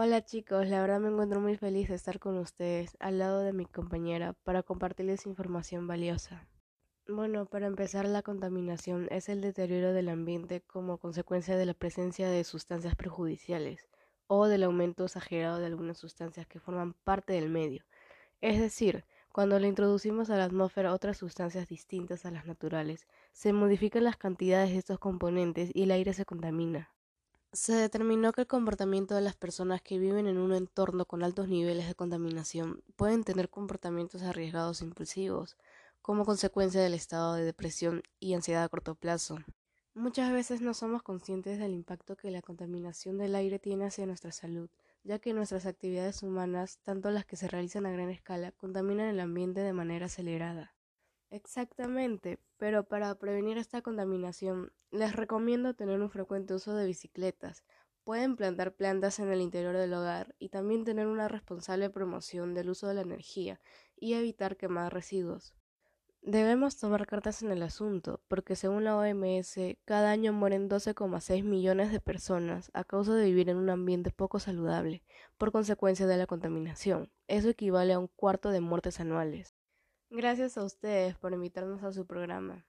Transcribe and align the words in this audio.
Hola 0.00 0.24
chicos, 0.24 0.68
la 0.68 0.80
verdad 0.80 1.00
me 1.00 1.08
encuentro 1.08 1.40
muy 1.40 1.56
feliz 1.56 1.88
de 1.88 1.96
estar 1.96 2.20
con 2.20 2.38
ustedes 2.38 2.96
al 3.00 3.18
lado 3.18 3.40
de 3.40 3.52
mi 3.52 3.66
compañera 3.66 4.32
para 4.44 4.62
compartirles 4.62 5.26
información 5.26 5.88
valiosa. 5.88 6.46
Bueno, 7.08 7.46
para 7.46 7.66
empezar, 7.66 8.06
la 8.06 8.22
contaminación 8.22 9.08
es 9.10 9.28
el 9.28 9.40
deterioro 9.40 9.92
del 9.92 10.08
ambiente 10.08 10.60
como 10.60 10.98
consecuencia 10.98 11.56
de 11.56 11.66
la 11.66 11.74
presencia 11.74 12.30
de 12.30 12.44
sustancias 12.44 12.94
perjudiciales 12.94 13.88
o 14.28 14.46
del 14.46 14.62
aumento 14.62 15.04
exagerado 15.04 15.58
de 15.58 15.66
algunas 15.66 15.98
sustancias 15.98 16.46
que 16.46 16.60
forman 16.60 16.92
parte 16.92 17.32
del 17.32 17.48
medio. 17.48 17.84
Es 18.40 18.60
decir, 18.60 19.04
cuando 19.32 19.58
le 19.58 19.66
introducimos 19.66 20.30
a 20.30 20.36
la 20.36 20.44
atmósfera 20.44 20.94
otras 20.94 21.16
sustancias 21.16 21.66
distintas 21.66 22.24
a 22.24 22.30
las 22.30 22.46
naturales, 22.46 23.08
se 23.32 23.52
modifican 23.52 24.04
las 24.04 24.16
cantidades 24.16 24.70
de 24.70 24.78
estos 24.78 25.00
componentes 25.00 25.72
y 25.74 25.82
el 25.82 25.90
aire 25.90 26.12
se 26.12 26.24
contamina. 26.24 26.88
Se 27.52 27.72
determinó 27.72 28.32
que 28.32 28.42
el 28.42 28.46
comportamiento 28.46 29.14
de 29.14 29.22
las 29.22 29.34
personas 29.34 29.80
que 29.80 29.98
viven 29.98 30.26
en 30.26 30.36
un 30.36 30.52
entorno 30.52 31.06
con 31.06 31.22
altos 31.22 31.48
niveles 31.48 31.88
de 31.88 31.94
contaminación 31.94 32.82
pueden 32.94 33.24
tener 33.24 33.48
comportamientos 33.48 34.22
arriesgados 34.22 34.82
e 34.82 34.84
impulsivos, 34.84 35.56
como 36.02 36.26
consecuencia 36.26 36.82
del 36.82 36.92
estado 36.92 37.34
de 37.34 37.44
depresión 37.44 38.02
y 38.20 38.34
ansiedad 38.34 38.64
a 38.64 38.68
corto 38.68 38.94
plazo. 38.94 39.38
Muchas 39.94 40.30
veces 40.30 40.60
no 40.60 40.74
somos 40.74 41.02
conscientes 41.02 41.58
del 41.58 41.72
impacto 41.72 42.16
que 42.16 42.30
la 42.30 42.42
contaminación 42.42 43.16
del 43.16 43.34
aire 43.34 43.58
tiene 43.58 43.86
hacia 43.86 44.06
nuestra 44.06 44.30
salud, 44.30 44.68
ya 45.02 45.18
que 45.18 45.32
nuestras 45.32 45.64
actividades 45.64 46.22
humanas, 46.22 46.78
tanto 46.82 47.10
las 47.10 47.24
que 47.24 47.36
se 47.36 47.48
realizan 47.48 47.86
a 47.86 47.90
gran 47.90 48.10
escala, 48.10 48.52
contaminan 48.52 49.08
el 49.08 49.20
ambiente 49.20 49.60
de 49.60 49.72
manera 49.72 50.06
acelerada. 50.06 50.77
Exactamente, 51.30 52.38
pero 52.58 52.84
para 52.84 53.14
prevenir 53.14 53.58
esta 53.58 53.82
contaminación, 53.82 54.72
les 54.90 55.14
recomiendo 55.14 55.74
tener 55.74 56.00
un 56.00 56.10
frecuente 56.10 56.54
uso 56.54 56.74
de 56.74 56.86
bicicletas. 56.86 57.64
Pueden 58.04 58.36
plantar 58.36 58.74
plantas 58.74 59.18
en 59.18 59.28
el 59.30 59.42
interior 59.42 59.76
del 59.76 59.92
hogar 59.92 60.34
y 60.38 60.48
también 60.48 60.84
tener 60.84 61.06
una 61.06 61.28
responsable 61.28 61.90
promoción 61.90 62.54
del 62.54 62.70
uso 62.70 62.86
de 62.88 62.94
la 62.94 63.02
energía 63.02 63.60
y 63.96 64.14
evitar 64.14 64.56
quemar 64.56 64.92
residuos. 64.94 65.54
Debemos 66.22 66.78
tomar 66.78 67.06
cartas 67.06 67.42
en 67.42 67.50
el 67.52 67.62
asunto, 67.62 68.22
porque 68.28 68.56
según 68.56 68.84
la 68.84 68.96
OMS, 68.96 69.78
cada 69.84 70.10
año 70.12 70.32
mueren 70.32 70.68
12,6 70.68 71.44
millones 71.44 71.92
de 71.92 72.00
personas 72.00 72.70
a 72.74 72.84
causa 72.84 73.14
de 73.14 73.26
vivir 73.26 73.50
en 73.50 73.58
un 73.58 73.70
ambiente 73.70 74.12
poco 74.12 74.40
saludable, 74.40 75.04
por 75.38 75.52
consecuencia 75.52 76.06
de 76.06 76.18
la 76.18 76.26
contaminación. 76.26 77.12
Eso 77.28 77.50
equivale 77.50 77.94
a 77.94 77.98
un 78.00 78.08
cuarto 78.08 78.50
de 78.52 78.60
muertes 78.60 79.00
anuales. 79.00 79.57
Gracias 80.10 80.58
a 80.58 80.64
ustedes 80.64 81.16
por 81.16 81.32
invitarnos 81.32 81.82
a 81.82 81.92
su 81.92 82.06
programa. 82.06 82.66